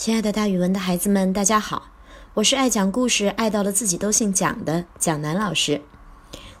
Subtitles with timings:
[0.00, 1.90] 亲爱的，大语文的孩子们，大家好！
[2.32, 5.82] 我是爱讲故事、爱到了自己都姓蒋的蒋楠老师。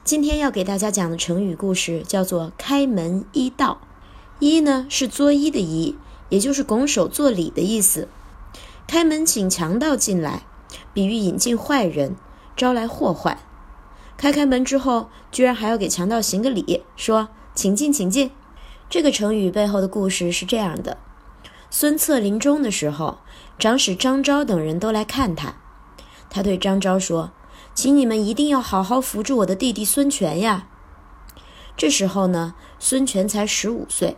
[0.04, 3.80] 今天要给大家讲的成语故事叫做“开门一道”。
[4.40, 5.94] 一呢是作揖的揖，
[6.28, 8.08] 也就是拱手作礼的意思。
[8.86, 10.42] 开门请强盗进来，
[10.92, 12.16] 比喻引进坏人，
[12.54, 13.38] 招来祸患。
[14.18, 18.32] 开开门之后，居然还要给强盗行个礼，说“请进，请进”。
[18.90, 20.98] 这个成语背后的故事是这样的。
[21.70, 23.18] 孙策临终的时候，
[23.58, 25.54] 长史张昭等人都来看他。
[26.28, 27.30] 他对张昭说
[27.74, 30.66] ：“请你们一定要好好扶住我的弟弟孙权呀。”
[31.76, 34.16] 这时候呢，孙权才十五岁，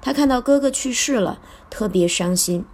[0.00, 2.64] 他看到哥哥去世了，特别伤心。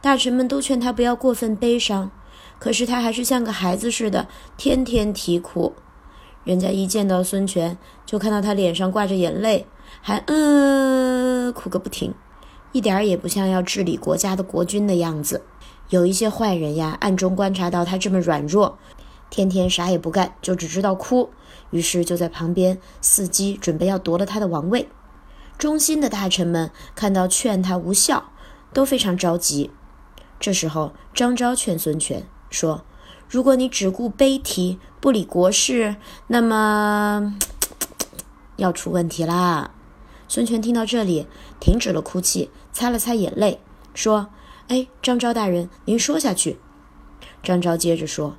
[0.00, 2.10] 大臣们都劝他不要过分悲伤，
[2.60, 5.74] 可是他还是像个孩子似的，天天啼哭。
[6.44, 9.66] 人家一见到孙权，就看到他脸上挂着眼泪，
[10.00, 12.14] 还嗯哭个不停。
[12.72, 15.42] 一点儿也不像要治理国家的国君的样子。
[15.90, 18.78] 有一些坏人呀，暗中观察到他这么软弱，
[19.30, 21.30] 天天啥也不干，就只知道哭，
[21.70, 24.88] 于是就在旁边伺机，准备要夺了他的王位。
[25.56, 28.30] 忠心的大臣们看到劝他无效，
[28.74, 29.70] 都非常着急。
[30.38, 32.84] 这时候，张昭劝孙权说
[33.28, 35.96] ：“如果你只顾悲啼，不理国事，
[36.26, 37.34] 那么
[38.56, 39.70] 要出问题啦。”
[40.28, 41.26] 孙权听到这里，
[41.58, 43.60] 停止了哭泣，擦了擦眼泪，
[43.94, 44.28] 说
[44.68, 46.58] ：“哎，张昭大人，您说下去。”
[47.42, 48.36] 张昭接着说：“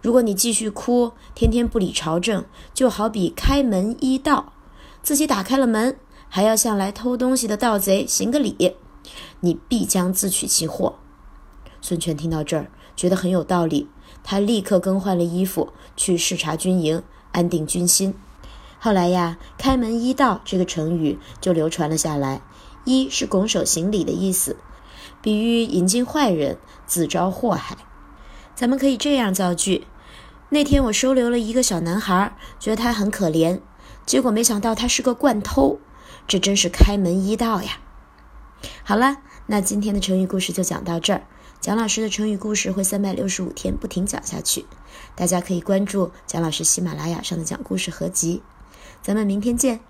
[0.00, 4.54] 如果你继续哭，天天不理朝政，就好比开门一盗，
[5.02, 5.98] 自己打开了门，
[6.30, 8.76] 还要向来偷东西的盗贼行个礼，
[9.40, 10.96] 你必将自取其祸。”
[11.82, 13.86] 孙权听到这儿，觉得很有道理，
[14.24, 18.14] 他立刻更换了衣服，去视察军营，安定军心。
[18.80, 22.40] 后来呀，“开门一道”这个成语就流传了下来。
[22.84, 24.56] 一是拱手行礼的意思，
[25.20, 27.76] 比喻引进坏人，自招祸害。
[28.54, 29.86] 咱们可以这样造句：
[30.50, 33.60] 那天我收留了一个小男孩，觉得他很可怜，
[34.06, 35.78] 结果没想到他是个惯偷，
[36.26, 37.80] 这真是开门一道呀！
[38.82, 41.26] 好了，那今天的成语故事就讲到这儿。
[41.60, 44.64] 蒋老师的成语故事会三百六十五天不停讲下去，
[45.14, 48.40] 大家可以关注蒋老师喜马拉雅上的讲故事合集。
[49.02, 49.80] 咱们明天见。